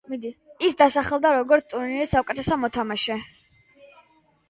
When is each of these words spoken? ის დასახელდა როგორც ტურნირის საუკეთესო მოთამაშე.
ის 0.69 0.77
დასახელდა 0.79 1.35
როგორც 1.37 1.69
ტურნირის 1.75 2.17
საუკეთესო 2.17 2.61
მოთამაშე. 2.65 3.23